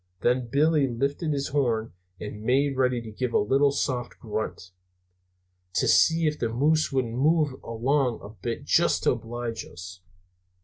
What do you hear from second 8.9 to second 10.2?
to oblige us.